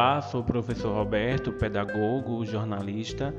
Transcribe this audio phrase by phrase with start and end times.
[0.00, 3.34] Olá, sou o professor Roberto, pedagogo, jornalista,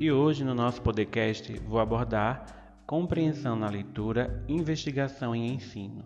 [0.00, 6.02] e hoje no nosso podcast vou abordar compreensão na leitura, investigação e ensino.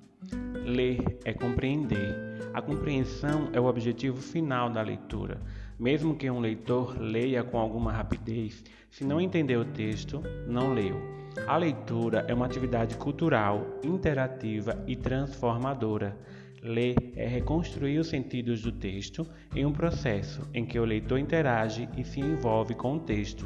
[0.65, 2.17] Ler é compreender.
[2.53, 5.41] A compreensão é o objetivo final da leitura.
[5.79, 11.01] Mesmo que um leitor leia com alguma rapidez, se não entender o texto, não leu.
[11.47, 16.17] A leitura é uma atividade cultural, interativa e transformadora.
[16.63, 21.89] Ler é reconstruir os sentidos do texto em um processo em que o leitor interage
[21.97, 23.45] e se envolve com o texto.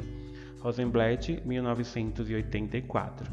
[0.59, 3.27] Rosenblatt, 1984.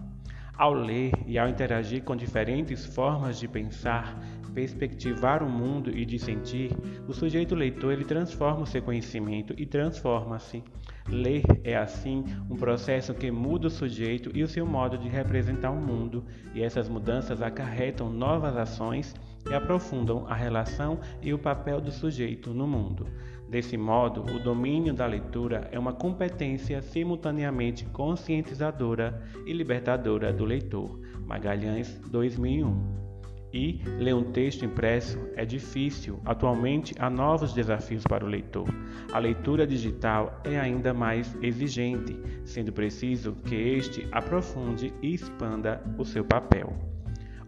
[0.57, 4.19] Ao ler e ao interagir com diferentes formas de pensar,
[4.55, 6.71] perspectivar o mundo e de sentir,
[7.07, 10.63] o sujeito leitor ele transforma o seu conhecimento e transforma-se.
[11.09, 15.71] Ler é assim um processo que muda o sujeito e o seu modo de representar
[15.71, 19.15] o mundo, e essas mudanças acarretam novas ações
[19.49, 23.07] e aprofundam a relação e o papel do sujeito no mundo.
[23.49, 30.99] Desse modo, o domínio da leitura é uma competência simultaneamente conscientizadora e libertadora do leitor.
[31.27, 33.05] Magalhães, 2001.
[33.53, 36.19] E ler um texto impresso é difícil.
[36.25, 38.67] Atualmente há novos desafios para o leitor.
[39.13, 46.05] A leitura digital é ainda mais exigente, sendo preciso que este aprofunde e expanda o
[46.05, 46.77] seu papel.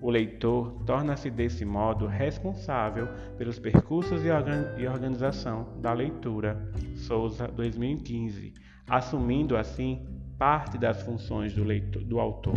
[0.01, 3.09] O leitor torna-se desse modo responsável
[3.39, 6.71] pelos percursos e organização da leitura.
[6.95, 8.53] Souza, 2015,
[8.89, 10.07] assumindo assim
[10.39, 12.55] parte das funções do, leitor, do autor.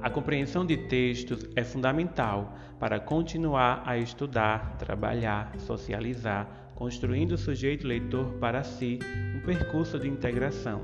[0.00, 7.86] A compreensão de textos é fundamental para continuar a estudar, trabalhar, socializar, construindo o sujeito
[7.86, 8.98] leitor para si
[9.36, 10.82] um percurso de integração,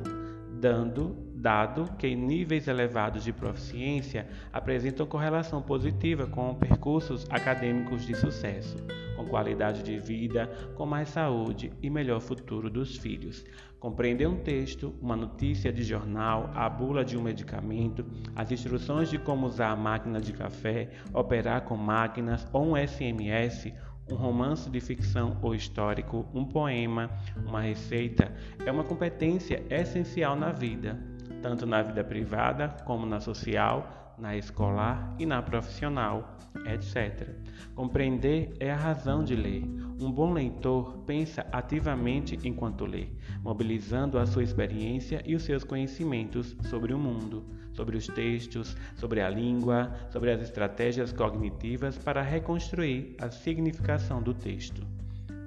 [0.59, 8.77] dando dado que níveis elevados de proficiência apresentam correlação positiva com percursos acadêmicos de sucesso,
[9.17, 13.45] com qualidade de vida, com mais saúde e melhor futuro dos filhos.
[13.79, 18.05] Compreender um texto, uma notícia de jornal, a bula de um medicamento,
[18.35, 23.73] as instruções de como usar a máquina de café, operar com máquinas ou um SMS
[24.11, 27.11] um romance de ficção ou histórico, um poema,
[27.47, 28.33] uma receita,
[28.65, 30.99] é uma competência essencial na vida
[31.43, 36.37] tanto na vida privada como na social, na escolar e na profissional,
[36.67, 37.29] etc.
[37.75, 39.65] Compreender é a razão de ler.
[40.01, 43.09] Um bom leitor pensa ativamente enquanto lê,
[43.43, 49.21] mobilizando a sua experiência e os seus conhecimentos sobre o mundo, sobre os textos, sobre
[49.21, 54.87] a língua, sobre as estratégias cognitivas para reconstruir a significação do texto.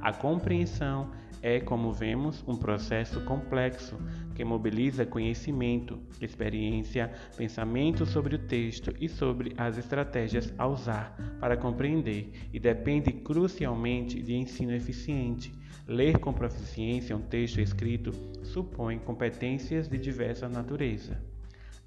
[0.01, 3.97] A compreensão é, como vemos, um processo complexo
[4.35, 11.57] que mobiliza conhecimento, experiência, pensamento sobre o texto e sobre as estratégias a usar para
[11.57, 15.53] compreender e depende crucialmente de ensino eficiente.
[15.88, 18.12] Ler com proficiência um texto escrito
[18.44, 21.31] supõe competências de diversa natureza.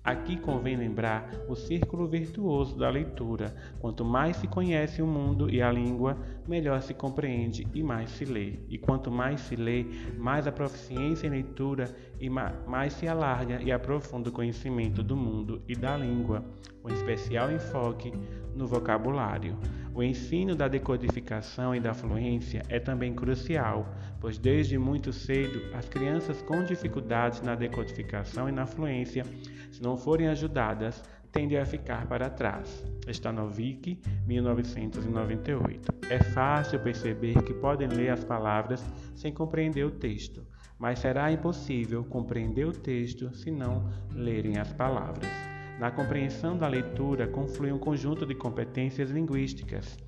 [0.05, 3.57] Aqui convém lembrar o círculo virtuoso da leitura.
[3.81, 8.27] Quanto mais se conhece o mundo e a língua, melhor se compreende e mais se
[8.27, 8.59] lê.
[8.69, 9.87] E quanto mais se lê,
[10.19, 15.63] mais a proficiência em leitura e mais se alarga e aprofunda o conhecimento do mundo
[15.67, 16.45] e da língua,
[16.83, 18.13] com especial enfoque
[18.55, 19.57] no vocabulário.
[19.95, 25.89] O ensino da decodificação e da fluência é também crucial, pois desde muito cedo as
[25.89, 29.25] crianças com dificuldades na decodificação e na fluência,
[29.71, 31.01] se não forem ajudadas,
[31.31, 32.85] tendem a ficar para trás.
[33.07, 35.95] Está no Vic, 1998.
[36.11, 38.85] É fácil perceber que podem ler as palavras
[39.15, 40.45] sem compreender o texto,
[40.77, 45.54] mas será impossível compreender o texto se não lerem as palavras.
[45.79, 49.99] Na compreensão da leitura conflui um conjunto de competências linguísticas.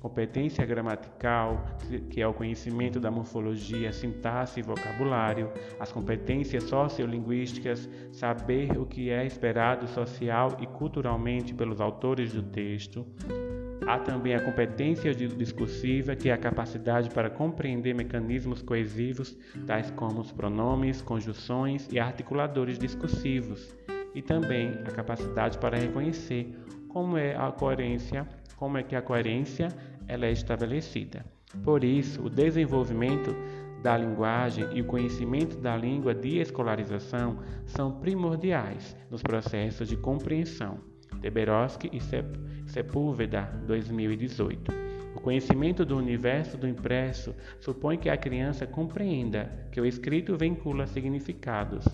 [0.00, 1.62] Competência gramatical,
[2.08, 9.10] que é o conhecimento da morfologia, sintaxe e vocabulário, as competências sociolinguísticas, saber o que
[9.10, 13.06] é esperado social e culturalmente pelos autores do texto.
[13.86, 19.36] Há também a competência discursiva, que é a capacidade para compreender mecanismos coesivos,
[19.66, 23.74] tais como os pronomes, conjunções e articuladores discursivos
[24.14, 26.56] e também a capacidade para reconhecer
[26.88, 28.26] como é a coerência,
[28.56, 29.68] como é que a coerência
[30.08, 31.24] ela é estabelecida.
[31.62, 33.34] Por isso, o desenvolvimento
[33.82, 40.78] da linguagem e o conhecimento da língua de escolarização são primordiais nos processos de compreensão.
[41.20, 42.00] Teberovsky e
[42.66, 44.72] Sepúlveda, 2018.
[45.14, 50.86] O conhecimento do universo do impresso supõe que a criança compreenda que o escrito vincula
[50.86, 51.84] significados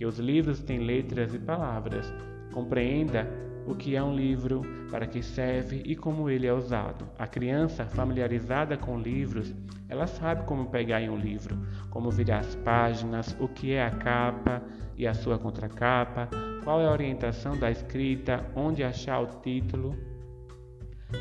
[0.00, 2.10] que os livros têm letras e palavras.
[2.54, 3.28] Compreenda
[3.66, 7.06] o que é um livro, para que serve e como ele é usado.
[7.18, 9.54] A criança familiarizada com livros,
[9.90, 11.54] ela sabe como pegar em um livro,
[11.90, 14.62] como virar as páginas, o que é a capa
[14.96, 16.30] e a sua contracapa,
[16.64, 19.94] qual é a orientação da escrita, onde achar o título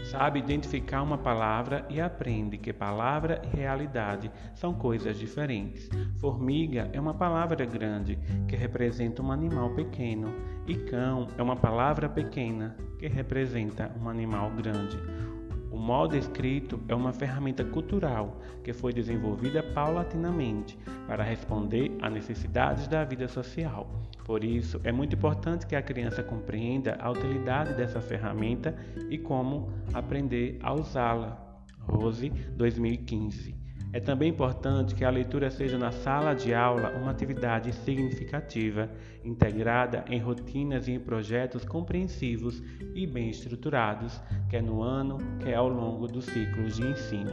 [0.03, 5.89] Sabe identificar uma palavra e aprende que palavra e realidade são coisas diferentes.
[6.19, 10.33] Formiga é uma palavra grande que representa um animal pequeno,
[10.67, 14.97] e cão é uma palavra pequena que representa um animal grande.
[15.79, 20.77] O modo escrito é uma ferramenta cultural que foi desenvolvida paulatinamente
[21.07, 23.89] para responder a necessidades da vida social.
[24.25, 28.75] Por isso, é muito importante que a criança compreenda a utilidade dessa ferramenta
[29.09, 31.63] e como aprender a usá-la.
[31.87, 32.27] Rose,
[32.57, 33.68] 2015.
[33.91, 38.87] É também importante que a leitura seja na sala de aula uma atividade significativa,
[39.25, 42.61] integrada em rotinas e em projetos compreensivos
[42.93, 47.31] e bem estruturados, quer no ano, quer ao longo dos ciclos de ensino.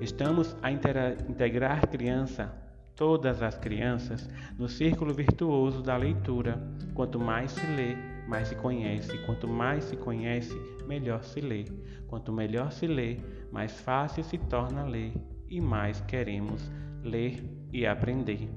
[0.00, 2.54] Estamos a integrar criança,
[2.94, 6.62] todas as crianças, no círculo virtuoso da leitura.
[6.94, 7.96] Quanto mais se lê,
[8.28, 9.18] mais se conhece.
[9.26, 10.56] Quanto mais se conhece,
[10.86, 11.64] melhor se lê.
[12.06, 13.16] Quanto melhor se lê,
[13.50, 15.12] mais fácil se torna ler
[15.50, 16.70] e mais queremos
[17.02, 17.42] ler
[17.72, 18.48] e aprender.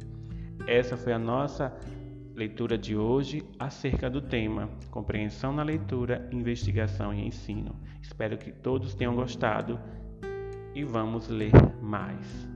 [0.67, 1.75] Essa foi a nossa
[2.35, 7.75] leitura de hoje acerca do tema Compreensão na leitura, investigação e ensino.
[8.01, 9.79] Espero que todos tenham gostado
[10.73, 11.51] e vamos ler
[11.81, 12.47] mais.